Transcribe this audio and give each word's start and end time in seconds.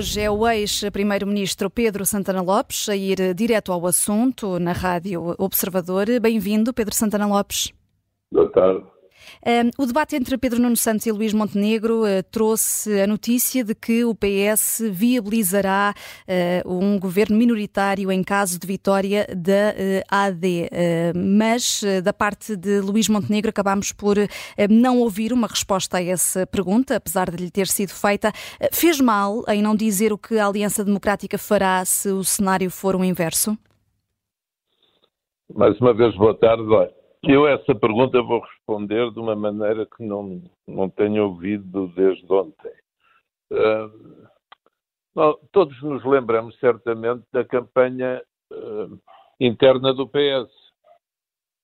hoje 0.00 0.18
é 0.22 0.30
o 0.30 0.48
ex-primeiro-ministro 0.48 1.68
Pedro 1.68 2.06
Santana 2.06 2.40
Lopes 2.40 2.88
a 2.88 2.96
ir 2.96 3.34
direto 3.34 3.70
ao 3.70 3.86
assunto 3.86 4.58
na 4.58 4.72
Rádio 4.72 5.34
Observador. 5.36 6.06
Bem-vindo, 6.22 6.72
Pedro 6.72 6.94
Santana 6.94 7.26
Lopes. 7.26 7.70
Boa 8.32 8.50
tarde. 8.50 8.82
O 9.78 9.86
debate 9.86 10.16
entre 10.16 10.36
Pedro 10.36 10.60
Nuno 10.60 10.76
Santos 10.76 11.06
e 11.06 11.12
Luís 11.12 11.32
Montenegro 11.32 12.04
eh, 12.04 12.20
trouxe 12.20 13.00
a 13.00 13.06
notícia 13.06 13.64
de 13.64 13.74
que 13.74 14.04
o 14.04 14.14
PS 14.14 14.82
viabilizará 14.90 15.94
eh, 16.28 16.62
um 16.66 16.98
governo 16.98 17.38
minoritário 17.38 18.12
em 18.12 18.22
caso 18.22 18.60
de 18.60 18.66
vitória 18.66 19.26
da 19.34 19.72
eh, 19.74 20.04
AD. 20.10 20.70
Mas, 21.14 21.82
da 22.04 22.12
parte 22.12 22.54
de 22.54 22.80
Luís 22.80 23.08
Montenegro, 23.08 23.48
acabámos 23.48 23.92
por 23.92 24.16
não 24.68 24.98
ouvir 24.98 25.32
uma 25.32 25.46
resposta 25.46 25.96
a 25.96 26.04
essa 26.04 26.46
pergunta, 26.46 26.96
apesar 26.96 27.30
de 27.30 27.42
lhe 27.42 27.50
ter 27.50 27.66
sido 27.66 27.90
feita. 27.90 28.32
Fez 28.72 29.00
mal 29.00 29.42
em 29.48 29.62
não 29.62 29.74
dizer 29.74 30.12
o 30.12 30.18
que 30.18 30.38
a 30.38 30.46
Aliança 30.46 30.84
Democrática 30.84 31.38
fará 31.38 31.84
se 31.84 32.10
o 32.10 32.22
cenário 32.22 32.70
for 32.70 32.94
o 32.94 33.04
inverso? 33.04 33.56
Mais 35.54 35.78
uma 35.80 35.94
vez, 35.94 36.14
boa 36.16 36.34
tarde. 36.34 36.62
Eu 37.22 37.46
essa 37.46 37.74
pergunta 37.74 38.22
vou 38.22 38.40
responder 38.40 39.10
de 39.10 39.18
uma 39.18 39.36
maneira 39.36 39.84
que 39.84 40.02
não, 40.02 40.42
não 40.66 40.88
tenho 40.88 41.24
ouvido 41.24 41.88
desde 41.88 42.32
ontem. 42.32 42.72
Uh, 43.52 45.38
todos 45.52 45.80
nos 45.82 46.02
lembramos 46.04 46.58
certamente 46.58 47.22
da 47.30 47.44
campanha 47.44 48.22
uh, 48.50 48.98
interna 49.38 49.92
do 49.92 50.08
PS. 50.08 50.50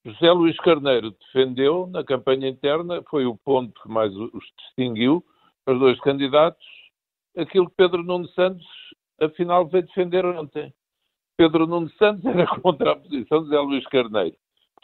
José 0.05 0.31
Luís 0.31 0.57
Carneiro 0.59 1.13
defendeu 1.13 1.87
na 1.87 2.05
campanha 2.05 2.49
interna, 2.49 3.03
foi 3.09 3.25
o 3.25 3.37
ponto 3.37 3.81
que 3.83 3.89
mais 3.89 4.15
os 4.15 4.45
distinguiu, 4.59 5.25
os 5.67 5.79
dois 5.79 5.99
candidatos, 6.01 6.67
aquilo 7.37 7.71
que 7.71 7.77
Pedro 7.77 8.03
Nuno 8.03 8.29
Santos 8.29 8.67
afinal 9.19 9.67
veio 9.67 9.87
defender 9.87 10.25
ontem. 10.27 10.73
Pedro 11.39 11.67
Nuno 11.67 11.89
Santos 11.93 12.27
era 12.27 12.47
contra 12.61 12.93
a 12.93 12.97
posição 12.97 13.43
de 13.43 13.49
José 13.49 13.59
Luís 13.59 13.87
Carneiro 13.87 14.37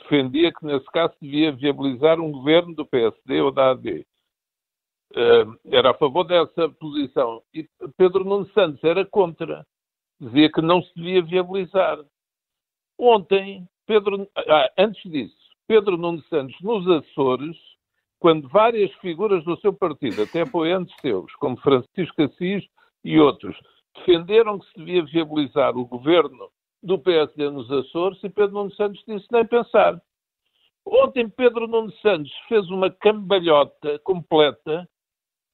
defendia 0.03 0.53
que, 0.53 0.65
nesse 0.65 0.87
caso, 0.87 1.15
devia 1.21 1.53
viabilizar 1.53 2.21
um 2.21 2.31
governo 2.31 2.75
do 2.75 2.87
PSD 2.87 3.41
ou 3.41 3.51
da 3.51 3.71
AD. 3.71 4.07
Eh, 5.15 5.45
era 5.67 5.91
a 5.91 5.95
favor 5.95 6.25
dessa 6.25 6.69
posição. 6.71 7.43
E 7.53 7.69
Pedro 7.97 8.25
Nuno 8.25 8.49
Santos 8.53 8.83
era 8.83 9.05
contra. 9.05 9.67
Dizia 10.21 10.51
que 10.51 10.63
não 10.63 10.83
se 10.83 10.95
devia 10.95 11.23
viabilizar. 11.23 11.99
Ontem, 12.99 13.69
Pedro, 13.87 14.29
ah, 14.37 14.71
antes 14.79 15.11
disso, 15.11 15.37
Pedro 15.67 15.97
Nuno 15.97 16.23
Santos, 16.25 16.57
nos 16.61 16.89
Açores, 16.89 17.57
quando 18.19 18.49
várias 18.49 18.93
figuras 19.01 19.45
do 19.45 19.59
seu 19.61 19.73
partido, 19.73 20.23
até 20.23 20.43
apoiantes 20.43 20.95
seus, 21.01 21.33
como 21.35 21.57
Francisco 21.57 22.23
Assis 22.23 22.65
e 23.05 23.19
outros, 23.19 23.59
defenderam 23.97 24.61
que 24.61 24.67
se 24.67 24.79
devia 24.79 25.05
viabilizar 25.05 25.77
o 25.77 25.85
governo 25.85 26.49
do 26.83 26.99
PSD 26.99 27.49
nos 27.51 27.71
Açores 27.71 28.23
e 28.25 28.29
Pedro 28.29 28.55
Nuno 28.55 28.75
Santos 28.75 29.03
disse 29.07 29.27
nem 29.31 29.47
pensar. 29.47 30.01
Ontem 30.85 31.29
Pedro 31.29 31.69
Nuno 31.69 31.93
Santos 31.99 32.33
fez 32.49 32.69
uma 32.69 32.91
cambalhota 32.91 33.99
completa 34.01 34.89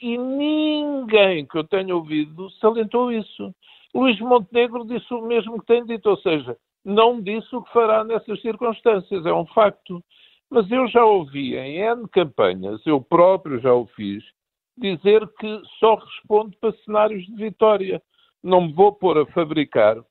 e 0.01 0.17
ninguém 0.17 1.47
que 1.47 1.59
eu 1.59 1.65
tenha 1.65 1.95
ouvido 1.95 2.51
salientou 2.53 3.13
isso. 3.13 3.55
Luís 3.95 4.19
Montenegro 4.21 4.87
disse 4.87 5.13
o 5.13 5.23
mesmo 5.23 5.61
que 5.61 5.67
tem 5.67 5.85
dito, 5.85 6.09
ou 6.09 6.17
seja, 6.19 6.57
não 6.85 7.21
disse 7.21 7.55
o 7.55 7.63
que 7.63 7.73
fará 7.73 8.05
nessas 8.05 8.41
circunstâncias, 8.41 9.27
é 9.27 9.33
um 9.33 9.47
facto. 9.47 10.03
Mas 10.51 10.71
eu 10.71 10.87
já 10.89 11.05
ouvi 11.05 11.57
em 11.57 11.79
N 11.79 12.09
campanhas, 12.09 12.81
eu 12.87 13.03
próprio 13.03 13.61
já 13.61 13.75
o 13.75 13.87
fiz, 13.89 14.25
dizer 14.79 15.27
que 15.39 15.61
só 15.79 15.97
responde 15.97 16.57
para 16.59 16.73
cenários 16.85 17.27
de 17.27 17.35
vitória. 17.35 18.03
Não 18.43 18.63
me 18.63 18.73
vou 18.73 18.93
pôr 18.93 19.19
a 19.19 19.27
fabricar 19.27 20.03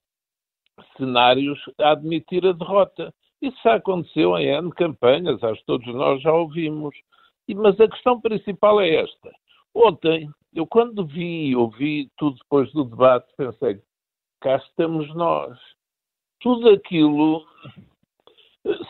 cenários 0.96 1.58
a 1.80 1.92
admitir 1.92 2.46
a 2.46 2.52
derrota. 2.52 3.12
Isso 3.40 3.56
já 3.62 3.74
aconteceu 3.74 4.36
em 4.38 4.46
N 4.46 4.70
campanhas, 4.72 5.42
acho 5.42 5.60
que 5.60 5.66
todos 5.66 5.86
nós 5.94 6.20
já 6.22 6.32
ouvimos. 6.32 6.94
Mas 7.54 7.80
a 7.80 7.88
questão 7.88 8.20
principal 8.20 8.80
é 8.80 8.96
esta. 8.96 9.30
Ontem, 9.74 10.28
eu 10.54 10.66
quando 10.66 11.06
vi, 11.06 11.54
ouvi 11.54 12.10
tudo 12.18 12.36
depois 12.38 12.70
do 12.72 12.84
debate, 12.84 13.26
pensei, 13.36 13.80
cá 14.40 14.56
estamos 14.56 15.14
nós. 15.14 15.56
Tudo 16.40 16.68
aquilo, 16.70 17.44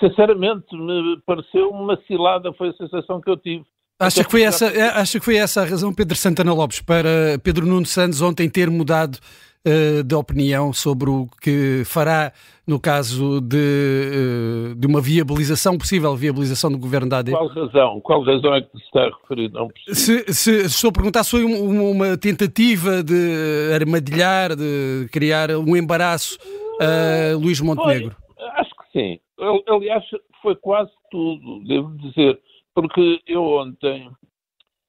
sinceramente, 0.00 0.74
me 0.74 1.20
pareceu 1.26 1.70
uma 1.70 1.96
cilada, 2.06 2.52
foi 2.52 2.70
a 2.70 2.74
sensação 2.74 3.20
que 3.20 3.30
eu 3.30 3.36
tive. 3.36 3.64
Acha 4.00 4.22
que, 4.22 4.30
foi 4.30 4.42
essa, 4.42 4.66
acha 4.94 5.18
que 5.18 5.24
foi 5.24 5.36
essa 5.36 5.60
a 5.60 5.64
razão, 5.64 5.92
Pedro 5.92 6.16
Santana 6.16 6.54
Lopes, 6.54 6.80
para 6.80 7.36
Pedro 7.42 7.66
Nuno 7.66 7.84
Santos 7.84 8.22
ontem 8.22 8.48
ter 8.48 8.70
mudado 8.70 9.18
uh, 9.68 10.02
de 10.02 10.14
opinião 10.14 10.72
sobre 10.72 11.10
o 11.10 11.28
que 11.40 11.82
fará 11.84 12.32
no 12.66 12.80
caso 12.80 13.40
de, 13.40 13.56
uh, 13.56 14.74
de 14.74 14.86
uma 14.86 15.00
viabilização, 15.00 15.78
possível 15.78 16.14
viabilização 16.16 16.70
do 16.70 16.78
governo 16.78 17.08
da 17.08 17.18
AD? 17.18 17.32
Qual 17.32 17.48
razão? 17.48 18.00
Qual 18.00 18.22
razão 18.22 18.54
é 18.54 18.62
que 18.62 18.78
se 18.78 18.84
está 18.84 19.04
a 19.04 19.10
referir? 19.10 19.50
Não 19.52 19.68
se, 19.88 20.32
se, 20.32 20.66
estou 20.66 20.90
a 20.90 20.92
perguntar 20.92 21.24
se 21.24 21.30
foi 21.30 21.44
uma, 21.44 21.82
uma 21.82 22.18
tentativa 22.18 23.02
de 23.02 23.72
armadilhar, 23.74 24.56
de 24.56 25.08
criar 25.12 25.50
um 25.50 25.76
embaraço 25.76 26.38
a 26.80 27.36
uh, 27.36 27.38
Luís 27.38 27.60
Montenegro. 27.60 28.16
Foi, 28.36 28.46
acho 28.56 28.70
que 28.70 28.98
sim. 28.98 29.20
Aliás, 29.68 30.04
foi 30.42 30.56
quase 30.56 30.90
tudo, 31.10 31.64
devo 31.64 31.96
dizer, 31.98 32.40
porque 32.74 33.20
eu 33.26 33.42
ontem, 33.42 34.08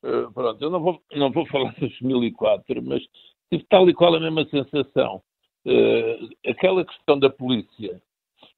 uh, 0.03 0.31
pronto, 0.33 0.61
eu 0.61 0.69
não 0.69 0.79
vou, 0.79 1.01
não 1.15 1.31
vou 1.31 1.45
falar 1.47 1.73
de 1.79 1.81
2004, 1.81 2.81
mas 2.83 3.01
tive 3.51 3.65
tal 3.69 3.89
e 3.89 3.93
qual 3.93 4.15
a 4.15 4.19
mesma 4.19 4.45
sensação. 4.45 5.21
Uh, 5.65 6.29
aquela 6.49 6.85
questão 6.85 7.19
da 7.19 7.29
polícia. 7.29 8.01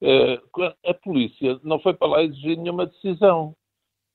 Uh, 0.02 0.66
a 0.86 0.94
polícia 0.94 1.60
não 1.64 1.80
foi 1.80 1.94
para 1.94 2.08
lá 2.08 2.24
exigir 2.24 2.58
nenhuma 2.58 2.86
decisão. 2.86 3.56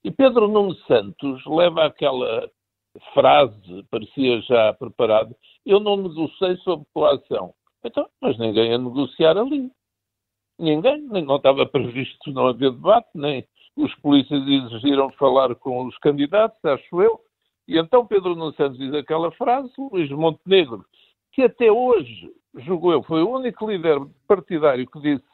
E 0.04 0.10
Pedro 0.10 0.48
Nuno 0.48 0.74
Santos 0.86 1.44
leva 1.46 1.84
aquela 1.84 2.48
frase, 3.12 3.84
parecia 3.90 4.40
já 4.42 4.72
preparado, 4.74 5.34
eu 5.64 5.80
não 5.80 5.96
negociei 5.96 6.56
sob 6.58 6.84
coação. 6.94 7.52
Então, 7.84 8.08
mas 8.20 8.38
ninguém 8.38 8.72
a 8.72 8.78
negociar 8.78 9.36
ali. 9.36 9.70
Ninguém, 10.58 11.02
nem, 11.02 11.24
não 11.24 11.36
estava 11.36 11.66
previsto 11.66 12.32
não 12.32 12.46
haver 12.46 12.70
debate, 12.70 13.08
nem 13.14 13.46
os 13.76 13.94
polícias 13.96 14.42
exigiram 14.46 15.10
falar 15.12 15.54
com 15.56 15.86
os 15.86 15.96
candidatos, 15.98 16.58
acho 16.64 17.02
eu, 17.02 17.20
e 17.66 17.78
então 17.78 18.06
Pedro 18.06 18.34
Nuno 18.34 18.52
Santos 18.54 18.78
diz 18.78 18.92
aquela 18.94 19.30
frase, 19.32 19.70
Luís 19.78 20.10
Montenegro, 20.10 20.84
que 21.32 21.42
até 21.42 21.70
hoje, 21.70 22.32
julgo 22.54 22.92
eu, 22.92 23.02
foi 23.02 23.22
o 23.22 23.30
único 23.30 23.70
líder 23.70 23.98
partidário 24.26 24.86
que 24.88 25.00
disse 25.00 25.24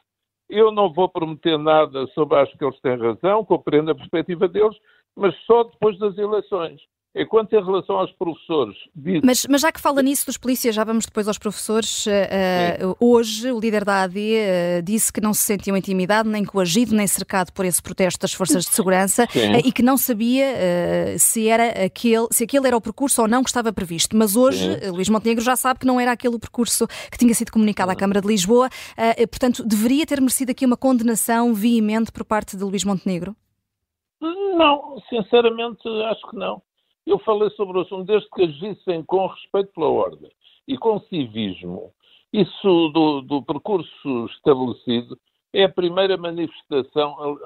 eu 0.49 0.71
não 0.71 0.93
vou 0.93 1.09
prometer 1.09 1.57
nada 1.57 2.05
sobre 2.07 2.37
acho 2.37 2.55
que 2.57 2.63
eles 2.63 2.79
têm 2.81 2.97
razão, 2.97 3.43
compreendo 3.43 3.91
a 3.91 3.95
perspectiva 3.95 4.47
deles, 4.47 4.77
mas 5.15 5.35
só 5.45 5.63
depois 5.63 5.97
das 5.97 6.17
eleições. 6.17 6.81
Enquanto 7.15 7.53
em 7.53 7.63
relação 7.63 7.97
aos 7.97 8.11
professores. 8.13 8.75
Disse... 8.95 9.21
Mas, 9.23 9.45
mas, 9.47 9.61
já 9.61 9.71
que 9.71 9.79
fala 9.79 10.01
nisso 10.01 10.25
dos 10.25 10.35
polícias, 10.35 10.73
já 10.73 10.83
vamos 10.83 11.05
depois 11.05 11.27
aos 11.27 11.37
professores. 11.37 12.07
Uh, 12.07 12.97
hoje, 12.99 13.51
o 13.51 13.59
líder 13.59 13.85
da 13.85 14.01
AD 14.01 14.17
uh, 14.17 14.81
disse 14.81 15.13
que 15.13 15.21
não 15.21 15.31
se 15.31 15.41
sentiu 15.41 15.77
intimidado, 15.77 16.27
nem 16.27 16.43
coagido, 16.43 16.95
nem 16.95 17.05
cercado 17.05 17.51
por 17.53 17.65
esse 17.65 17.83
protesto 17.83 18.19
das 18.19 18.33
forças 18.33 18.65
de 18.65 18.71
segurança 18.71 19.25
uh, 19.29 19.61
e 19.63 19.71
que 19.71 19.83
não 19.83 19.95
sabia 19.95 20.43
se, 21.19 21.47
era 21.47 21.85
aquele, 21.85 22.27
se 22.31 22.45
aquele 22.45 22.65
era 22.65 22.75
o 22.75 22.81
percurso 22.81 23.21
ou 23.21 23.27
não 23.27 23.43
que 23.43 23.49
estava 23.49 23.71
previsto. 23.71 24.17
Mas 24.17 24.35
hoje, 24.35 24.67
Luís 24.89 25.07
Montenegro 25.07 25.43
já 25.43 25.55
sabe 25.55 25.81
que 25.81 25.85
não 25.85 25.99
era 25.99 26.11
aquele 26.11 26.35
o 26.35 26.39
percurso 26.39 26.87
que 27.11 27.17
tinha 27.17 27.33
sido 27.35 27.51
comunicado 27.51 27.91
à 27.91 27.95
Câmara 27.95 28.21
de 28.21 28.27
Lisboa. 28.27 28.69
portanto, 29.29 29.63
deveria 29.63 30.05
ter 30.05 30.19
merecido 30.19 30.51
aqui 30.51 30.65
uma 30.65 30.77
condenação 30.77 31.53
veemente 31.53 32.11
por 32.11 32.25
parte 32.25 32.57
de 32.57 32.63
Luís 32.63 32.83
Montenegro? 32.83 33.35
Não, 34.19 34.99
sinceramente, 35.09 35.87
acho 36.09 36.29
que 36.29 36.37
não. 36.37 36.61
Eu 37.05 37.19
falei 37.19 37.49
sobre 37.51 37.77
o 37.77 37.81
assunto 37.81 38.05
desde 38.05 38.29
que 38.29 38.43
agissem 38.43 39.03
com 39.03 39.27
respeito 39.27 39.71
pela 39.73 39.87
ordem 39.87 40.31
e 40.67 40.77
com 40.77 40.99
civismo. 41.01 41.91
Isso 42.31 42.89
do, 42.89 43.21
do 43.21 43.43
percurso 43.43 44.25
estabelecido 44.27 45.17
é 45.53 45.65
a 45.65 45.69
primeira 45.69 46.17
manifestação, 46.17 47.37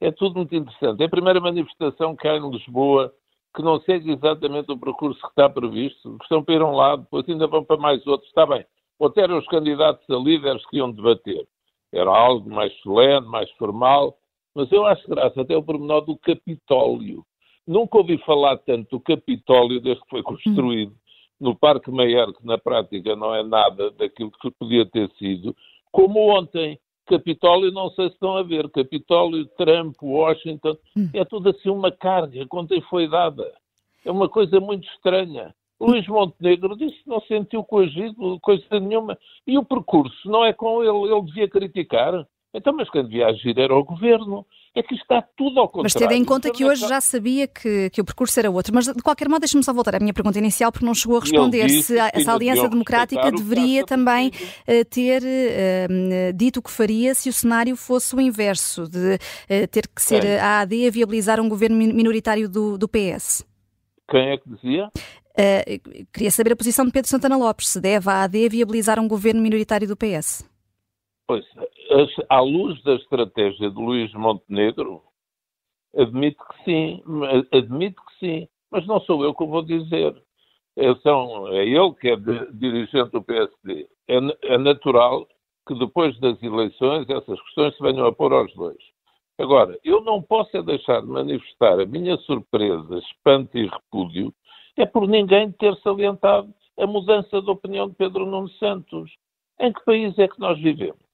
é 0.00 0.12
tudo 0.12 0.36
muito 0.36 0.54
interessante. 0.54 1.02
É 1.02 1.06
a 1.06 1.10
primeira 1.10 1.40
manifestação 1.40 2.14
que 2.14 2.28
há 2.28 2.36
em 2.36 2.50
Lisboa 2.50 3.12
que 3.56 3.62
não 3.62 3.80
segue 3.80 4.12
exatamente 4.12 4.70
o 4.70 4.78
percurso 4.78 5.18
que 5.18 5.28
está 5.28 5.48
previsto, 5.48 6.18
que 6.18 6.24
estão 6.24 6.44
para 6.44 6.54
ir 6.54 6.60
a 6.60 6.66
um 6.66 6.76
lado, 6.76 7.02
depois 7.04 7.26
ainda 7.26 7.46
vão 7.46 7.64
para 7.64 7.78
mais 7.78 8.06
outros. 8.06 8.28
Está 8.28 8.44
bem, 8.44 8.64
até 9.00 9.22
eram 9.22 9.38
os 9.38 9.46
candidatos 9.46 10.08
a 10.10 10.16
líderes 10.16 10.64
que 10.66 10.76
iam 10.76 10.92
debater. 10.92 11.48
Era 11.90 12.10
algo 12.10 12.50
mais 12.50 12.72
solene, 12.80 13.26
mais 13.26 13.50
formal, 13.52 14.18
mas 14.54 14.70
eu 14.70 14.84
acho 14.84 15.08
graça 15.08 15.40
até 15.40 15.56
o 15.56 15.62
pormenor 15.62 16.02
do 16.02 16.18
Capitólio. 16.18 17.24
Nunca 17.66 17.98
ouvi 17.98 18.18
falar 18.18 18.56
tanto 18.58 18.96
do 18.96 19.00
Capitólio 19.00 19.80
desde 19.80 20.02
que 20.02 20.10
foi 20.10 20.22
construído 20.22 20.94
no 21.40 21.54
Parque 21.54 21.90
Meyer, 21.90 22.32
que 22.32 22.46
na 22.46 22.56
prática 22.56 23.14
não 23.16 23.34
é 23.34 23.42
nada 23.42 23.90
daquilo 23.90 24.30
que 24.30 24.50
podia 24.52 24.86
ter 24.86 25.10
sido, 25.18 25.54
como 25.90 26.30
ontem. 26.36 26.78
Capitólio, 27.06 27.70
não 27.70 27.88
sei 27.90 28.08
se 28.08 28.14
estão 28.14 28.36
a 28.36 28.42
ver, 28.42 28.68
Capitólio, 28.70 29.46
Trump, 29.56 29.94
Washington, 30.02 30.76
é 31.14 31.24
tudo 31.24 31.50
assim 31.50 31.70
uma 31.70 31.92
carga, 31.92 32.44
ontem 32.52 32.80
foi 32.80 33.08
dada. 33.08 33.52
É 34.04 34.10
uma 34.10 34.28
coisa 34.28 34.58
muito 34.58 34.88
estranha. 34.88 35.54
Luís 35.80 36.06
Montenegro 36.08 36.76
disse 36.76 37.02
que 37.02 37.08
não 37.08 37.20
sentiu 37.22 37.62
coagido, 37.62 38.40
coisa 38.40 38.80
nenhuma. 38.80 39.16
E 39.46 39.58
o 39.58 39.64
percurso 39.64 40.28
não 40.28 40.44
é 40.44 40.52
com 40.52 40.82
ele, 40.82 41.12
ele 41.12 41.22
devia 41.22 41.48
criticar. 41.48 42.26
Então, 42.52 42.72
mas 42.72 42.88
quem 42.90 43.04
devia 43.04 43.26
agir 43.26 43.58
era 43.58 43.76
o 43.76 43.84
governo. 43.84 44.46
É 44.76 44.82
que 44.82 44.94
está 44.94 45.22
tudo 45.34 45.58
ao 45.58 45.68
contrário. 45.68 45.84
Mas 45.84 45.94
tendo 45.94 46.12
em 46.12 46.22
conta 46.22 46.50
que 46.50 46.62
hoje 46.62 46.86
já 46.86 47.00
sabia 47.00 47.48
que, 47.48 47.88
que 47.88 47.98
o 47.98 48.04
percurso 48.04 48.38
era 48.38 48.50
outro. 48.50 48.74
Mas, 48.74 48.84
de 48.84 49.02
qualquer 49.02 49.26
modo, 49.26 49.40
deixe-me 49.40 49.64
só 49.64 49.72
voltar 49.72 49.94
à 49.94 49.98
minha 49.98 50.12
pergunta 50.12 50.38
inicial, 50.38 50.70
porque 50.70 50.84
não 50.84 50.94
chegou 50.94 51.16
a 51.16 51.20
responder 51.20 51.66
se 51.70 51.98
essa 51.98 52.34
aliança 52.34 52.68
democrática 52.68 53.32
deveria 53.32 53.86
também 53.86 54.28
uh, 54.28 54.84
ter 54.90 55.22
uh, 55.22 56.32
dito 56.34 56.58
o 56.58 56.62
que 56.62 56.70
faria 56.70 57.14
se 57.14 57.30
o 57.30 57.32
cenário 57.32 57.74
fosse 57.74 58.14
o 58.14 58.20
inverso, 58.20 58.86
de 58.86 59.14
uh, 59.14 59.66
ter 59.70 59.88
que 59.88 60.02
ser 60.02 60.20
Quem? 60.20 60.38
a 60.38 60.60
AD 60.60 60.88
a 60.88 60.90
viabilizar 60.90 61.40
um 61.40 61.48
governo 61.48 61.76
minoritário 61.78 62.46
do, 62.46 62.76
do 62.76 62.86
PS. 62.86 63.46
Quem 64.10 64.32
é 64.32 64.36
que 64.36 64.50
dizia? 64.50 64.90
Queria 66.12 66.30
saber 66.30 66.52
a 66.52 66.56
posição 66.56 66.84
de 66.84 66.92
Pedro 66.92 67.08
Santana 67.08 67.36
Lopes, 67.38 67.68
se 67.68 67.80
deve 67.80 68.10
a 68.10 68.24
AD 68.24 68.48
viabilizar 68.50 69.00
um 69.00 69.08
governo 69.08 69.40
minoritário 69.40 69.88
do 69.88 69.96
PS. 69.96 70.44
Pois, 71.26 71.44
à 72.28 72.40
luz 72.40 72.82
da 72.82 72.94
estratégia 72.94 73.70
de 73.70 73.76
Luís 73.76 74.12
Montenegro, 74.14 75.02
admito 75.96 76.42
que 76.44 76.64
sim, 76.64 77.02
admito 77.52 78.02
que 78.02 78.18
sim, 78.18 78.48
mas 78.70 78.86
não 78.86 79.00
sou 79.00 79.24
eu 79.24 79.34
que 79.34 79.44
vou 79.44 79.62
dizer. 79.62 80.14
É, 80.78 80.94
são, 80.96 81.48
é 81.48 81.64
ele 81.64 81.94
que 81.94 82.08
é 82.10 82.16
de, 82.16 82.52
dirigente 82.52 83.10
do 83.10 83.22
PSD. 83.22 83.88
É, 84.08 84.18
é 84.42 84.58
natural 84.58 85.26
que 85.66 85.74
depois 85.74 86.18
das 86.20 86.40
eleições 86.42 87.08
essas 87.08 87.40
questões 87.42 87.74
se 87.76 87.82
venham 87.82 88.06
a 88.06 88.12
pôr 88.12 88.32
aos 88.32 88.52
dois. 88.54 88.76
Agora, 89.38 89.78
eu 89.84 90.00
não 90.02 90.22
posso 90.22 90.56
é 90.56 90.62
deixar 90.62 91.00
de 91.00 91.08
manifestar 91.08 91.80
a 91.80 91.86
minha 91.86 92.16
surpresa, 92.18 92.98
espanto 92.98 93.56
e 93.56 93.66
repúdio 93.66 94.32
é 94.76 94.84
por 94.84 95.08
ninguém 95.08 95.52
ter 95.52 95.74
salientado 95.76 96.52
a 96.78 96.86
mudança 96.86 97.40
de 97.40 97.50
opinião 97.50 97.88
de 97.88 97.94
Pedro 97.94 98.26
Nuno 98.26 98.48
Santos. 98.50 99.10
Em 99.58 99.72
que 99.72 99.84
país 99.84 100.18
é 100.18 100.28
que 100.28 100.38
nós 100.38 100.58
vivemos? 100.60 101.05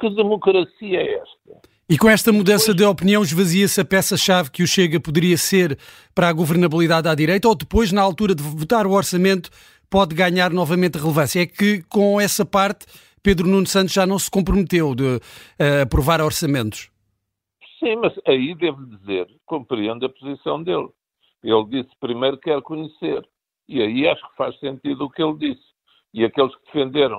Que 0.00 0.08
democracia 0.10 0.98
é 0.98 1.14
esta? 1.14 1.70
E 1.88 1.98
com 1.98 2.08
esta 2.08 2.32
mudança 2.32 2.72
de 2.72 2.84
opinião 2.84 3.22
esvazia-se 3.22 3.80
a 3.80 3.84
peça-chave 3.84 4.50
que 4.50 4.62
o 4.62 4.66
Chega 4.66 4.98
poderia 4.98 5.36
ser 5.36 5.78
para 6.14 6.28
a 6.28 6.32
governabilidade 6.32 7.08
à 7.08 7.14
direita 7.14 7.48
ou 7.48 7.54
depois, 7.54 7.92
na 7.92 8.00
altura 8.00 8.34
de 8.34 8.42
votar 8.42 8.86
o 8.86 8.92
orçamento, 8.92 9.50
pode 9.90 10.14
ganhar 10.14 10.52
novamente 10.52 10.96
relevância? 10.96 11.42
É 11.42 11.46
que 11.46 11.82
com 11.82 12.20
essa 12.20 12.46
parte 12.46 12.86
Pedro 13.22 13.46
Nuno 13.46 13.66
Santos 13.66 13.92
já 13.92 14.06
não 14.06 14.18
se 14.18 14.30
comprometeu 14.30 14.94
de 14.94 15.16
uh, 15.16 15.82
aprovar 15.82 16.20
orçamentos. 16.22 16.90
Sim, 17.78 17.96
mas 17.96 18.12
aí 18.26 18.54
devo 18.54 18.86
dizer, 18.86 19.26
compreendo 19.44 20.06
a 20.06 20.08
posição 20.08 20.62
dele. 20.62 20.88
Ele 21.42 21.64
disse 21.66 21.90
primeiro 21.98 22.38
que 22.38 22.50
quer 22.50 22.62
conhecer. 22.62 23.26
E 23.68 23.82
aí 23.82 24.08
acho 24.08 24.22
que 24.30 24.36
faz 24.36 24.58
sentido 24.60 25.04
o 25.04 25.10
que 25.10 25.22
ele 25.22 25.36
disse. 25.38 25.68
E 26.14 26.24
aqueles 26.24 26.54
que 26.56 26.66
defenderam 26.66 27.18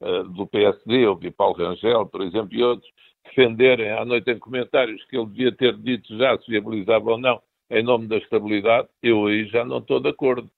uh, 0.00 0.24
do 0.24 0.46
PSD, 0.46 1.06
o 1.06 1.18
Paulo 1.32 1.56
Rangel, 1.56 2.06
por 2.06 2.22
exemplo, 2.22 2.50
e 2.52 2.62
outros, 2.62 2.90
defenderem 3.24 3.90
à 3.90 4.04
noite 4.04 4.30
em 4.30 4.38
comentários 4.38 5.04
que 5.06 5.16
ele 5.16 5.26
devia 5.26 5.52
ter 5.52 5.76
dito 5.76 6.16
já 6.16 6.38
se 6.38 6.50
viabilizava 6.50 7.10
ou 7.10 7.18
não 7.18 7.40
em 7.70 7.82
nome 7.82 8.06
da 8.06 8.16
estabilidade, 8.16 8.88
eu 9.02 9.26
aí 9.26 9.46
já 9.46 9.64
não 9.64 9.78
estou 9.78 10.00
de 10.00 10.08
acordo. 10.08 10.48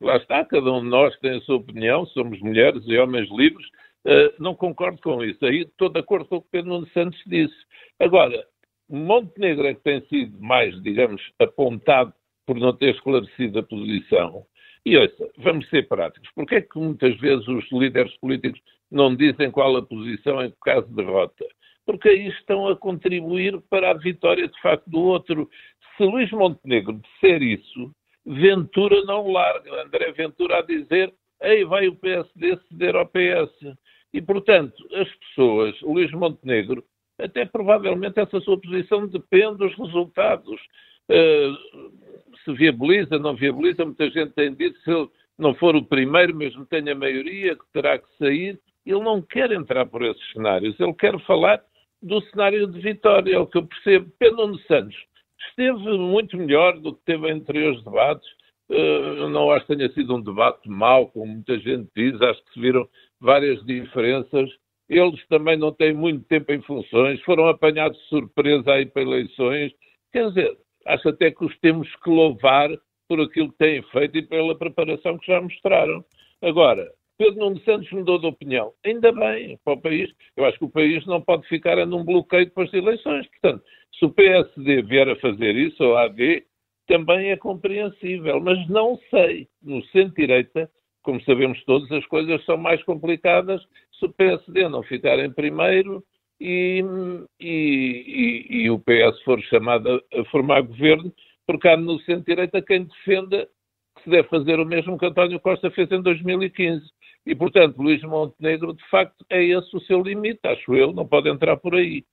Lá 0.00 0.16
está, 0.16 0.44
cada 0.44 0.70
um 0.72 0.82
de 0.82 0.88
nós 0.88 1.16
tem 1.20 1.36
a 1.36 1.40
sua 1.42 1.56
opinião, 1.56 2.04
somos 2.06 2.40
mulheres 2.40 2.82
e 2.86 2.98
homens 2.98 3.30
livres, 3.30 3.66
uh, 4.06 4.34
não 4.38 4.54
concordo 4.54 5.00
com 5.00 5.22
isso. 5.24 5.44
Aí 5.46 5.62
estou 5.62 5.88
de 5.88 6.00
acordo 6.00 6.26
com 6.26 6.36
o 6.36 6.42
que 6.42 6.48
Pedro 6.50 6.86
Santos 6.92 7.20
disse. 7.26 7.54
Agora, 8.00 8.44
Montenegro 8.88 9.66
é 9.66 9.74
que 9.74 9.82
tem 9.82 10.00
sido 10.06 10.38
mais, 10.40 10.80
digamos, 10.82 11.22
apontado 11.38 12.12
por 12.46 12.56
não 12.56 12.72
ter 12.72 12.94
esclarecido 12.94 13.58
a 13.58 13.62
posição. 13.62 14.44
E 14.84 14.96
ouça, 14.96 15.28
vamos 15.38 15.68
ser 15.68 15.88
práticos. 15.88 16.30
Porque 16.34 16.56
é 16.56 16.60
que 16.60 16.78
muitas 16.78 17.16
vezes 17.18 17.46
os 17.48 17.64
líderes 17.72 18.16
políticos 18.18 18.60
não 18.90 19.14
dizem 19.14 19.50
qual 19.50 19.76
a 19.76 19.82
posição 19.82 20.42
em 20.44 20.52
caso 20.64 20.86
de 20.88 20.94
derrota? 20.94 21.44
Porque 21.84 22.08
aí 22.08 22.28
estão 22.28 22.68
a 22.68 22.76
contribuir 22.76 23.60
para 23.70 23.90
a 23.90 23.94
vitória 23.94 24.48
de 24.48 24.60
facto 24.60 24.88
do 24.88 25.00
outro. 25.00 25.48
Se 25.96 26.04
Luís 26.04 26.30
Montenegro 26.30 27.00
disser 27.00 27.42
isso, 27.42 27.92
Ventura 28.24 29.02
não 29.04 29.30
larga. 29.30 29.82
André 29.82 30.12
Ventura 30.12 30.58
a 30.58 30.62
dizer, 30.62 31.14
ei, 31.40 31.64
vai 31.64 31.86
o 31.86 31.94
PSD 31.94 32.58
ceder 32.68 32.96
ao 32.96 33.06
PS. 33.06 33.76
E, 34.12 34.20
portanto, 34.20 34.74
as 34.94 35.08
pessoas, 35.16 35.80
Luís 35.82 36.10
Montenegro, 36.10 36.84
até 37.18 37.44
provavelmente 37.44 38.18
essa 38.18 38.40
sua 38.40 38.60
posição 38.60 39.06
depende 39.06 39.58
dos 39.58 39.74
resultados. 39.76 40.60
Uh, 41.08 41.92
se 42.44 42.52
viabiliza, 42.52 43.18
não 43.18 43.36
viabiliza, 43.36 43.84
muita 43.84 44.10
gente 44.10 44.32
tem 44.32 44.52
dito, 44.54 44.78
se 44.80 44.90
ele 44.90 45.08
não 45.38 45.54
for 45.54 45.76
o 45.76 45.84
primeiro, 45.84 46.34
mesmo 46.34 46.66
tenha 46.66 46.94
maioria, 46.94 47.54
que 47.54 47.64
terá 47.72 47.98
que 47.98 48.08
sair. 48.18 48.58
Ele 48.86 49.00
não 49.00 49.20
quer 49.20 49.50
entrar 49.50 49.84
por 49.86 50.02
esses 50.02 50.32
cenários, 50.32 50.78
ele 50.78 50.94
quer 50.94 51.18
falar 51.26 51.60
do 52.00 52.20
cenário 52.30 52.66
de 52.68 52.80
vitória, 52.80 53.34
é 53.34 53.38
o 53.38 53.46
que 53.46 53.58
eu 53.58 53.66
percebo. 53.66 54.12
Pedro 54.18 54.46
Nuno 54.46 54.58
Santos 54.60 54.96
esteve 55.48 55.98
muito 55.98 56.36
melhor 56.36 56.78
do 56.78 56.94
que 56.94 57.04
teve 57.04 57.28
em 57.28 57.32
anteriores 57.32 57.82
debates. 57.82 58.28
Uh, 58.68 59.28
não 59.28 59.50
acho 59.50 59.66
que 59.66 59.76
tenha 59.76 59.92
sido 59.92 60.14
um 60.14 60.22
debate 60.22 60.68
mau, 60.68 61.08
como 61.08 61.26
muita 61.26 61.58
gente 61.58 61.88
diz, 61.96 62.20
acho 62.20 62.44
que 62.44 62.52
se 62.54 62.60
viram 62.60 62.88
várias 63.20 63.64
diferenças. 63.64 64.48
Eles 64.88 65.26
também 65.28 65.56
não 65.56 65.72
têm 65.72 65.92
muito 65.92 66.24
tempo 66.26 66.52
em 66.52 66.62
funções, 66.62 67.20
foram 67.22 67.48
apanhados 67.48 67.98
de 67.98 68.08
surpresa 68.08 68.72
aí 68.72 68.86
para 68.86 69.02
eleições. 69.02 69.72
Quer 70.12 70.28
dizer, 70.28 70.56
acho 70.86 71.08
até 71.08 71.30
que 71.30 71.44
os 71.44 71.58
temos 71.58 71.88
que 71.96 72.10
louvar 72.10 72.70
por 73.08 73.20
aquilo 73.20 73.50
que 73.50 73.58
têm 73.58 73.82
feito 73.82 74.18
e 74.18 74.22
pela 74.22 74.56
preparação 74.56 75.18
que 75.18 75.26
já 75.26 75.40
mostraram. 75.40 76.04
Agora, 76.42 76.88
Pedro 77.18 77.40
Nuno 77.40 77.60
Santos 77.60 77.90
mudou 77.92 78.18
de 78.18 78.26
opinião. 78.26 78.72
Ainda 78.84 79.10
bem 79.12 79.58
para 79.64 79.74
o 79.74 79.80
país. 79.80 80.10
Eu 80.36 80.44
acho 80.44 80.58
que 80.58 80.64
o 80.64 80.70
país 80.70 81.04
não 81.06 81.20
pode 81.20 81.46
ficar 81.48 81.84
num 81.86 82.04
bloqueio 82.04 82.46
depois 82.46 82.70
das 82.70 82.82
eleições. 82.82 83.26
Portanto, 83.28 83.64
se 83.98 84.04
o 84.04 84.10
PSD 84.10 84.82
vier 84.82 85.08
a 85.08 85.16
fazer 85.16 85.54
isso, 85.56 85.82
ou 85.82 85.96
a 85.96 86.04
AD, 86.04 86.44
também 86.86 87.30
é 87.30 87.36
compreensível. 87.36 88.40
Mas 88.40 88.68
não 88.68 88.98
sei. 89.10 89.48
No 89.62 89.82
centro-direita, 89.86 90.70
como 91.02 91.22
sabemos 91.22 91.62
todos, 91.64 91.90
as 91.92 92.04
coisas 92.06 92.44
são 92.44 92.56
mais 92.56 92.82
complicadas 92.84 93.62
se 93.98 94.04
o 94.04 94.12
PSD 94.12 94.68
não 94.68 94.82
ficar 94.82 95.18
em 95.18 95.32
primeiro 95.32 96.04
e, 96.40 96.84
e, 97.40 98.44
e, 98.50 98.56
e 98.64 98.70
o 98.70 98.78
PS 98.78 99.22
for 99.22 99.40
chamado 99.42 99.88
a, 99.90 100.20
a 100.20 100.24
formar 100.26 100.60
governo, 100.60 101.12
porque 101.46 101.68
há 101.68 101.76
no 101.76 101.98
centro-direita 102.00 102.60
quem 102.60 102.84
defenda 102.84 103.48
que 103.96 104.02
se 104.02 104.10
deve 104.10 104.28
fazer 104.28 104.60
o 104.60 104.66
mesmo 104.66 104.98
que 104.98 105.06
António 105.06 105.40
Costa 105.40 105.70
fez 105.70 105.90
em 105.90 106.02
2015. 106.02 106.84
E, 107.26 107.34
portanto, 107.34 107.82
Luís 107.82 108.00
Montenegro, 108.02 108.72
de 108.72 108.88
facto, 108.88 109.26
é 109.28 109.42
esse 109.42 109.76
o 109.76 109.80
seu 109.80 110.00
limite, 110.00 110.40
acho 110.44 110.74
eu, 110.74 110.92
não 110.92 111.06
pode 111.06 111.28
entrar 111.28 111.56
por 111.56 111.74
aí. 111.74 112.04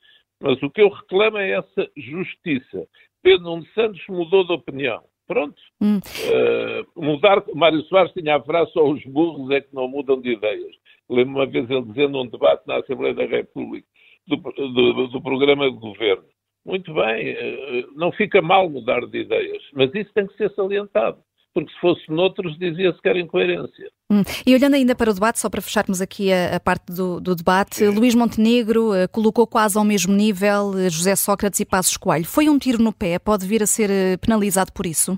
Mas 0.42 0.62
o 0.64 0.70
que 0.72 0.82
eu 0.82 0.90
reclamo 0.90 1.38
é 1.38 1.52
essa 1.52 1.90
justiça. 1.96 2.88
Pedro 3.22 3.44
Nuno 3.44 3.66
Santos 3.76 4.02
mudou 4.10 4.44
de 4.44 4.54
opinião. 4.54 5.04
Pronto. 5.28 5.62
Hum. 5.80 6.00
Uh, 6.00 7.02
mudar, 7.02 7.44
Mário 7.54 7.82
Soares 7.84 8.12
tinha 8.12 8.36
a 8.36 8.42
frase 8.42 8.72
só 8.74 8.86
os 8.86 9.02
burros 9.06 9.50
é 9.52 9.62
que 9.62 9.74
não 9.74 9.88
mudam 9.88 10.20
de 10.20 10.34
ideias. 10.34 10.76
Lembro 11.10 11.36
uma 11.36 11.46
vez 11.46 11.70
ele 11.70 11.84
dizendo 11.84 12.18
num 12.18 12.28
debate 12.28 12.68
na 12.68 12.78
Assembleia 12.78 13.14
da 13.14 13.26
República 13.26 13.88
do, 14.28 14.36
do, 14.36 15.08
do 15.08 15.22
programa 15.22 15.72
de 15.72 15.78
governo. 15.78 16.26
Muito 16.66 16.94
bem, 16.94 17.30
eh, 17.30 17.86
não 17.96 18.12
fica 18.12 18.42
mal 18.42 18.70
mudar 18.70 19.06
de 19.06 19.20
ideias, 19.20 19.62
mas 19.74 19.94
isso 19.94 20.12
tem 20.14 20.28
que 20.28 20.38
ser 20.38 20.50
salientado 20.52 21.22
porque 21.54 21.72
se 21.72 21.80
fosse 21.80 22.10
noutros 22.10 22.58
dizia-se 22.58 23.00
que 23.02 23.08
era 23.08 23.20
incoerência. 23.20 23.92
Hum. 24.12 24.24
E 24.46 24.56
olhando 24.56 24.76
ainda 24.76 24.96
para 24.96 25.12
o 25.12 25.14
debate, 25.14 25.40
só 25.40 25.50
para 25.50 25.62
fecharmos 25.62 26.02
aqui 26.02 26.32
a, 26.32 26.56
a 26.56 26.60
parte 26.60 26.92
do, 26.92 27.22
do 27.22 27.36
debate. 27.36 27.86
Luís 27.86 28.16
Montenegro 28.16 28.92
uh, 28.92 29.08
colocou 29.12 29.46
quase 29.46 29.78
ao 29.78 29.86
mesmo 29.86 30.14
nível 30.14 30.70
uh, 30.70 30.90
José 30.90 31.16
Sócrates 31.16 31.60
e 31.60 31.66
Passos 31.66 31.96
Coelho. 31.96 32.26
Foi 32.26 32.50
um 32.50 32.58
tiro 32.58 32.82
no 32.82 32.92
pé? 32.92 33.20
Pode 33.20 33.46
vir 33.46 33.62
a 33.62 33.68
ser 33.68 33.90
uh, 33.90 34.18
penalizado 34.20 34.72
por 34.74 34.86
isso? 34.86 35.18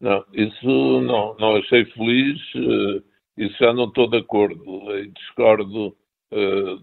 Não, 0.00 0.24
isso 0.32 1.00
não, 1.02 1.36
não 1.38 1.56
achei 1.56 1.84
feliz, 1.84 2.40
isso 3.36 3.56
já 3.60 3.70
não 3.70 3.84
estou 3.84 4.08
de 4.08 4.16
acordo, 4.16 4.64
discordo 5.14 5.94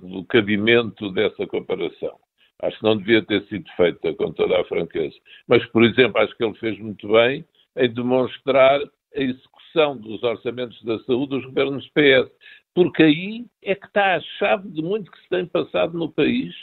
do 0.03 0.23
cabimento 0.25 1.11
dessa 1.11 1.47
comparação. 1.47 2.15
Acho 2.61 2.77
que 2.77 2.83
não 2.83 2.95
devia 2.95 3.23
ter 3.23 3.43
sido 3.47 3.65
feita, 3.75 4.13
com 4.13 4.31
toda 4.33 4.61
a 4.61 4.65
franqueza. 4.65 5.15
Mas, 5.47 5.65
por 5.71 5.83
exemplo, 5.83 6.21
acho 6.21 6.37
que 6.37 6.43
ele 6.43 6.53
fez 6.59 6.77
muito 6.77 7.07
bem 7.07 7.43
em 7.77 7.93
demonstrar 7.93 8.81
a 9.15 9.19
execução 9.19 9.97
dos 9.97 10.21
orçamentos 10.23 10.81
da 10.83 10.99
saúde 10.99 11.29
dos 11.29 11.45
governos 11.45 11.87
PS, 11.89 12.31
porque 12.73 13.03
aí 13.03 13.45
é 13.63 13.75
que 13.75 13.87
está 13.87 14.15
a 14.15 14.21
chave 14.37 14.69
de 14.69 14.81
muito 14.81 15.11
que 15.11 15.19
se 15.21 15.29
tem 15.29 15.45
passado 15.45 15.97
no 15.97 16.11
país, 16.11 16.53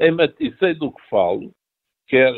em, 0.00 0.14
e 0.40 0.52
sei 0.58 0.74
do 0.74 0.92
que 0.92 1.08
falo, 1.08 1.52
quer 2.08 2.34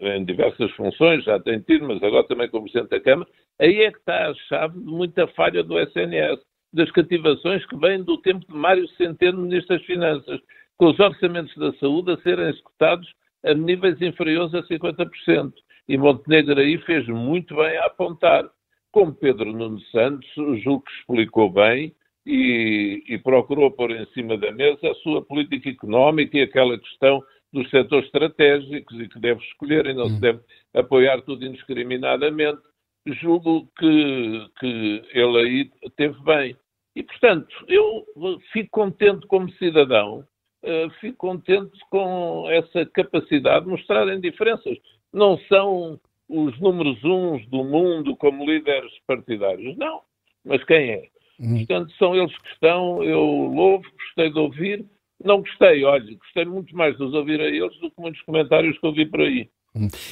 em 0.00 0.24
diversas 0.24 0.70
funções, 0.72 1.24
já 1.24 1.40
tem 1.40 1.60
tido, 1.60 1.86
mas 1.86 2.02
agora 2.02 2.26
também 2.26 2.48
como 2.50 2.64
Presidente 2.64 2.90
da 2.90 3.00
Câmara, 3.00 3.30
aí 3.58 3.82
é 3.82 3.90
que 3.90 3.98
está 3.98 4.28
a 4.28 4.34
chave 4.34 4.78
de 4.78 4.84
muita 4.84 5.26
falha 5.28 5.62
do 5.62 5.78
SNS, 5.78 6.40
das 6.72 6.90
cativações 6.90 7.64
que 7.66 7.76
vêm 7.76 8.02
do 8.02 8.18
tempo 8.18 8.46
de 8.46 8.54
Mário 8.54 8.86
Centeno, 8.90 9.40
Ministro 9.40 9.76
das 9.76 9.86
Finanças, 9.86 10.40
com 10.76 10.90
os 10.90 11.00
orçamentos 11.00 11.56
da 11.56 11.72
saúde 11.74 12.12
a 12.12 12.18
serem 12.18 12.48
executados 12.48 13.10
a 13.44 13.54
níveis 13.54 14.00
inferiores 14.02 14.54
a 14.54 14.62
50%. 14.64 15.52
E 15.88 15.96
Montenegro 15.96 16.58
aí 16.58 16.78
fez 16.78 17.06
muito 17.06 17.54
bem 17.56 17.76
a 17.76 17.86
apontar 17.86 18.48
como 18.90 19.14
Pedro 19.14 19.52
Nuno 19.52 19.80
Santos, 19.92 20.26
julgo 20.62 20.84
que 20.84 20.92
explicou 20.92 21.50
bem 21.50 21.94
e, 22.24 23.04
e, 23.08 23.18
procurou 23.18 23.70
pôr 23.70 23.90
em 23.92 24.06
cima 24.06 24.36
da 24.36 24.50
mesa 24.50 24.90
a 24.90 24.94
sua 24.96 25.22
política 25.22 25.68
económica 25.68 26.36
e 26.36 26.42
aquela 26.42 26.78
questão 26.78 27.22
dos 27.52 27.68
setores 27.70 28.06
estratégicos 28.06 28.98
e 28.98 29.08
que 29.08 29.20
deve 29.20 29.40
escolher 29.44 29.86
e 29.86 29.94
não 29.94 30.08
se 30.08 30.14
hum. 30.14 30.20
deve 30.20 30.40
apoiar 30.74 31.22
tudo 31.22 31.44
indiscriminadamente. 31.44 32.60
Julgo 33.06 33.70
que, 33.78 34.46
que 34.58 35.02
ele 35.12 35.38
aí 35.38 35.70
teve 35.96 36.18
bem. 36.24 36.56
E, 36.96 37.02
portanto, 37.02 37.54
eu 37.68 38.04
fico 38.52 38.70
contente 38.70 39.26
como 39.26 39.52
cidadão, 39.52 40.26
uh, 40.64 40.90
fico 41.00 41.18
contente 41.18 41.78
com 41.90 42.48
essa 42.50 42.86
capacidade 42.86 43.66
de 43.66 43.70
mostrarem 43.70 44.20
diferenças. 44.20 44.76
Não 45.12 45.38
são 45.48 45.98
os 46.28 46.58
números 46.60 47.02
uns 47.04 47.46
do 47.46 47.64
mundo 47.64 48.16
como 48.16 48.44
líderes 48.44 48.92
partidários, 49.06 49.76
não. 49.76 50.00
Mas 50.44 50.62
quem 50.64 50.90
é? 50.90 51.08
Uhum. 51.38 51.58
Portanto, 51.58 51.92
são 51.98 52.14
eles 52.14 52.36
que 52.38 52.48
estão, 52.48 53.02
eu 53.02 53.20
louvo, 53.20 53.84
gostei 53.98 54.30
de 54.30 54.38
ouvir. 54.38 54.84
Não 55.24 55.40
gostei, 55.40 55.84
olha, 55.84 56.14
gostei 56.16 56.44
muito 56.44 56.76
mais 56.76 56.96
de 56.96 57.02
os 57.02 57.14
ouvir 57.14 57.40
a 57.40 57.46
eles 57.46 57.78
do 57.80 57.90
que 57.90 58.00
muitos 58.00 58.20
comentários 58.22 58.78
que 58.78 58.86
ouvi 58.86 59.06
por 59.06 59.20
aí. 59.20 59.48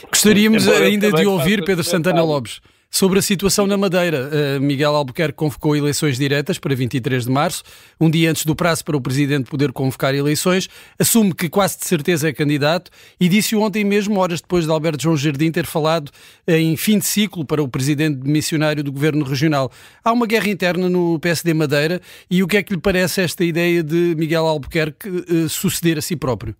Gostaríamos 0.08 0.68
ainda 0.68 1.10
de 1.12 1.26
ouvir 1.26 1.64
Pedro 1.64 1.84
Santana 1.84 2.22
Lopes 2.22 2.60
Sobre 2.96 3.18
a 3.18 3.22
situação 3.22 3.66
na 3.66 3.76
Madeira, 3.76 4.30
uh, 4.30 4.60
Miguel 4.60 4.94
Albuquerque 4.94 5.34
convocou 5.34 5.74
eleições 5.74 6.16
diretas 6.16 6.60
para 6.60 6.76
23 6.76 7.24
de 7.24 7.28
março, 7.28 7.64
um 8.00 8.08
dia 8.08 8.30
antes 8.30 8.46
do 8.46 8.54
prazo 8.54 8.84
para 8.84 8.96
o 8.96 9.00
Presidente 9.00 9.50
poder 9.50 9.72
convocar 9.72 10.14
eleições. 10.14 10.68
Assume 10.96 11.34
que 11.34 11.48
quase 11.48 11.76
de 11.76 11.86
certeza 11.86 12.28
é 12.28 12.32
candidato 12.32 12.92
e 13.18 13.28
disse 13.28 13.56
ontem 13.56 13.82
mesmo, 13.82 14.20
horas 14.20 14.40
depois 14.40 14.64
de 14.64 14.70
Alberto 14.70 15.02
João 15.02 15.16
Jardim 15.16 15.50
ter 15.50 15.66
falado 15.66 16.12
em 16.46 16.76
fim 16.76 17.00
de 17.00 17.04
ciclo 17.04 17.44
para 17.44 17.60
o 17.60 17.66
Presidente 17.66 18.24
missionário 18.28 18.84
do 18.84 18.92
Governo 18.92 19.24
Regional. 19.24 19.72
Há 20.04 20.12
uma 20.12 20.24
guerra 20.24 20.48
interna 20.48 20.88
no 20.88 21.18
PSD 21.18 21.52
Madeira 21.52 22.00
e 22.30 22.44
o 22.44 22.46
que 22.46 22.58
é 22.58 22.62
que 22.62 22.74
lhe 22.74 22.80
parece 22.80 23.22
esta 23.22 23.44
ideia 23.44 23.82
de 23.82 24.14
Miguel 24.16 24.46
Albuquerque 24.46 25.08
uh, 25.08 25.48
suceder 25.48 25.98
a 25.98 26.00
si 26.00 26.14
próprio? 26.14 26.54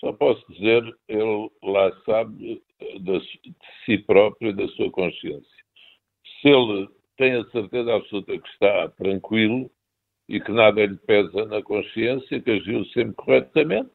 Só 0.00 0.12
posso 0.12 0.44
dizer, 0.50 0.82
ele 1.08 1.48
lá 1.62 1.88
sabe 2.04 2.60
de 2.80 3.20
si 3.84 3.98
próprio 3.98 4.50
e 4.50 4.54
da 4.54 4.68
sua 4.68 4.90
consciência. 4.90 5.64
Se 6.40 6.48
ele 6.48 6.88
tem 7.16 7.34
a 7.34 7.44
certeza 7.50 7.94
absoluta 7.94 8.38
que 8.38 8.48
está 8.48 8.88
tranquilo 8.90 9.70
e 10.28 10.40
que 10.40 10.52
nada 10.52 10.84
lhe 10.84 10.96
pesa 10.96 11.46
na 11.46 11.62
consciência, 11.62 12.40
que 12.40 12.50
agiu 12.50 12.84
sempre 12.86 13.14
corretamente, 13.14 13.90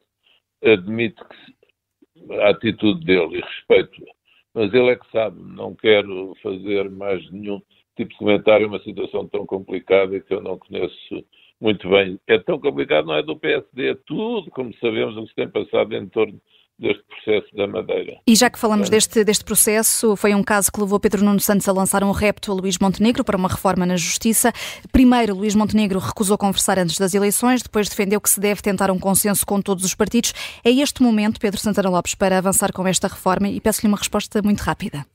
admite 0.62 1.22
que 1.24 2.34
a 2.34 2.50
atitude 2.50 3.04
dele 3.04 3.38
e 3.38 3.40
respeito-a. 3.40 4.12
Mas 4.54 4.72
ele 4.72 4.90
é 4.90 4.96
que 4.96 5.10
sabe, 5.10 5.40
não 5.40 5.74
quero 5.74 6.34
fazer 6.42 6.90
mais 6.90 7.28
nenhum 7.30 7.60
tipo 7.96 8.10
de 8.10 8.16
comentário, 8.16 8.68
uma 8.68 8.80
situação 8.80 9.26
tão 9.28 9.46
complicada 9.46 10.20
que 10.20 10.32
eu 10.32 10.40
não 10.40 10.58
conheço 10.58 11.24
muito 11.60 11.88
bem. 11.88 12.18
É 12.26 12.38
tão 12.38 12.58
complicado, 12.58 13.06
não 13.06 13.16
é 13.16 13.22
do 13.22 13.36
PSD, 13.36 13.90
é 13.90 13.94
tudo, 14.06 14.50
como 14.50 14.74
sabemos, 14.76 15.16
o 15.16 15.22
que 15.22 15.28
se 15.28 15.34
tem 15.34 15.48
passado 15.48 15.94
em 15.94 16.08
torno 16.08 16.40
deste 16.78 17.02
processo 17.04 17.54
da 17.56 17.66
Madeira. 17.66 18.18
E 18.26 18.34
já 18.34 18.50
que 18.50 18.58
falamos 18.58 18.90
deste, 18.90 19.24
deste 19.24 19.44
processo, 19.44 20.16
foi 20.16 20.34
um 20.34 20.42
caso 20.42 20.72
que 20.72 20.80
levou 20.80 20.98
Pedro 20.98 21.24
Nuno 21.24 21.40
Santos 21.40 21.68
a 21.68 21.72
lançar 21.72 22.02
um 22.02 22.10
repto 22.10 22.50
a 22.50 22.54
Luís 22.54 22.78
Montenegro 22.78 23.24
para 23.24 23.36
uma 23.36 23.48
reforma 23.48 23.86
na 23.86 23.96
Justiça. 23.96 24.52
Primeiro, 24.92 25.34
Luís 25.34 25.54
Montenegro 25.54 25.98
recusou 25.98 26.36
conversar 26.36 26.78
antes 26.78 26.98
das 26.98 27.14
eleições, 27.14 27.62
depois 27.62 27.88
defendeu 27.88 28.20
que 28.20 28.30
se 28.30 28.40
deve 28.40 28.60
tentar 28.60 28.90
um 28.90 28.98
consenso 28.98 29.46
com 29.46 29.60
todos 29.62 29.84
os 29.84 29.94
partidos. 29.94 30.32
É 30.64 30.70
este 30.70 31.02
momento, 31.02 31.40
Pedro 31.40 31.60
Santana 31.60 31.90
Lopes, 31.90 32.14
para 32.14 32.38
avançar 32.38 32.72
com 32.72 32.86
esta 32.86 33.08
reforma 33.08 33.48
e 33.48 33.60
peço-lhe 33.60 33.88
uma 33.88 33.98
resposta 33.98 34.42
muito 34.42 34.60
rápida. 34.60 35.06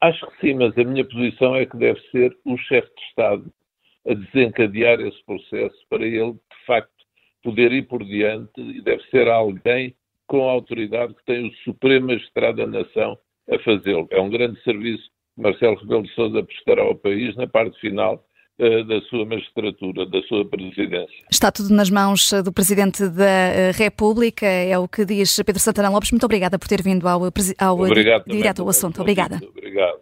Acho 0.00 0.26
que 0.26 0.40
sim, 0.40 0.54
mas 0.54 0.76
a 0.76 0.82
minha 0.82 1.04
posição 1.04 1.54
é 1.54 1.64
que 1.64 1.76
deve 1.76 2.00
ser 2.10 2.36
o 2.44 2.56
chefe 2.56 2.88
de 2.88 3.02
Estado 3.08 3.52
a 4.08 4.14
desencadear 4.14 5.00
esse 5.00 5.24
processo 5.24 5.76
para 5.88 6.04
ele, 6.04 6.32
de 6.32 6.66
facto, 6.66 6.90
poder 7.42 7.70
ir 7.72 7.82
por 7.82 8.04
diante 8.04 8.60
e 8.60 8.82
deve 8.82 9.02
ser 9.10 9.28
alguém 9.28 9.94
com 10.32 10.48
a 10.48 10.52
autoridade 10.52 11.12
que 11.12 11.24
tem 11.26 11.46
o 11.46 11.52
Supremo 11.62 12.06
Magistrado 12.06 12.56
da 12.56 12.66
Nação 12.66 13.18
a 13.50 13.58
fazê-lo. 13.58 14.08
É 14.10 14.18
um 14.18 14.30
grande 14.30 14.58
serviço 14.64 15.02
que 15.36 15.42
Marcelo 15.42 15.76
Rebelo 15.76 16.04
de 16.04 16.14
Sousa 16.14 16.42
prestará 16.42 16.80
ao 16.80 16.94
país 16.94 17.36
na 17.36 17.46
parte 17.46 17.78
final 17.78 18.24
uh, 18.58 18.84
da 18.84 19.02
sua 19.02 19.26
magistratura, 19.26 20.06
da 20.06 20.22
sua 20.22 20.48
presidência. 20.48 21.26
Está 21.30 21.52
tudo 21.52 21.74
nas 21.74 21.90
mãos 21.90 22.32
eh, 22.32 22.42
do 22.42 22.50
Presidente 22.50 23.06
da 23.10 23.28
eh, 23.28 23.72
República, 23.72 24.46
é 24.46 24.78
o 24.78 24.88
que 24.88 25.04
diz 25.04 25.36
Pedro 25.44 25.60
Santana 25.60 25.90
Lopes. 25.90 26.10
Muito 26.10 26.24
obrigada 26.24 26.58
por 26.58 26.66
ter 26.66 26.80
vindo 26.80 27.06
ao, 27.06 27.24
ao 27.24 27.30
direto 28.26 28.62
ao 28.62 28.68
assunto. 28.70 29.02
Obrigada. 29.02 29.38
Obrigado. 29.46 30.00